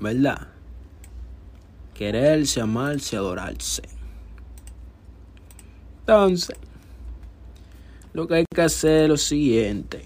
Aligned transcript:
¿Verdad? 0.00 0.48
Quererse, 1.94 2.60
amarse, 2.60 3.16
adorarse. 3.16 3.82
Entonces, 6.00 6.56
lo 8.12 8.28
que 8.28 8.34
hay 8.34 8.44
que 8.54 8.62
hacer 8.62 9.04
es 9.04 9.08
lo 9.08 9.16
siguiente. 9.16 10.04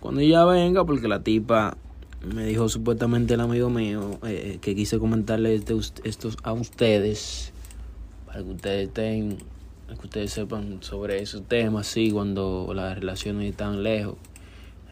Cuando 0.00 0.20
ella 0.20 0.44
venga, 0.44 0.84
porque 0.84 1.08
la 1.08 1.22
tipa 1.22 1.76
me 2.24 2.46
dijo 2.46 2.68
supuestamente 2.68 3.34
el 3.34 3.40
amigo 3.40 3.70
mío 3.70 4.18
eh, 4.24 4.58
que 4.60 4.74
quise 4.74 4.98
comentarle 4.98 5.54
este, 5.54 5.74
estos 6.04 6.36
a 6.42 6.52
ustedes 6.52 7.52
para 8.26 8.42
que 8.42 8.50
ustedes 8.50 8.88
estén 8.88 9.38
que 9.88 10.06
ustedes 10.06 10.32
sepan 10.32 10.78
sobre 10.82 11.20
esos 11.20 11.42
temas 11.42 11.88
así 11.88 12.10
cuando 12.10 12.72
las 12.74 12.98
relaciones 12.98 13.50
están 13.50 13.82
lejos. 13.82 14.16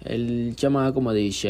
El 0.05 0.55
chamaco 0.57 1.01
me 1.01 1.15
dice 1.15 1.50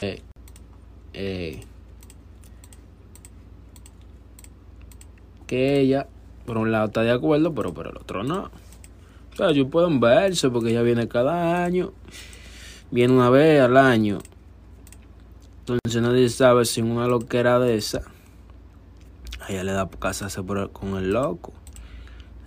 Eh, 0.00 0.22
eh, 1.12 1.60
que 5.46 5.80
ella, 5.80 6.08
por 6.44 6.58
un 6.58 6.72
lado 6.72 6.86
está 6.86 7.02
de 7.02 7.12
acuerdo, 7.12 7.54
pero 7.54 7.72
por 7.72 7.86
el 7.86 7.96
otro 7.96 8.24
no. 8.24 8.50
O 9.32 9.36
sea, 9.36 9.50
ellos 9.50 9.68
pueden 9.70 10.00
verse 10.00 10.50
porque 10.50 10.70
ella 10.70 10.82
viene 10.82 11.08
cada 11.08 11.64
año, 11.64 11.92
viene 12.90 13.14
una 13.14 13.30
vez 13.30 13.60
al 13.60 13.76
año. 13.76 14.18
Entonces 15.60 16.00
nadie 16.00 16.28
sabe 16.28 16.64
si 16.64 16.80
una 16.80 17.06
loquera 17.06 17.58
de 17.58 17.76
esa, 17.76 18.02
a 19.40 19.52
ella 19.52 19.64
le 19.64 19.72
da 19.72 19.88
por 19.88 19.98
casarse 19.98 20.42
con 20.72 20.96
el 20.96 21.12
loco. 21.12 21.52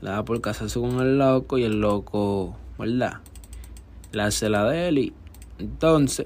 Le 0.01 0.09
da 0.09 0.23
por 0.23 0.39
casarse 0.41 0.79
con 0.79 1.00
el 1.01 1.17
loco 1.17 1.57
y 1.57 1.63
el 1.63 1.81
loco, 1.81 2.56
¿verdad? 2.77 3.19
Le 4.11 4.21
hace 4.23 4.50
la 4.50 4.69
de 4.69 4.88
él 4.88 4.97
y 4.97 5.13
entonces... 5.57 6.25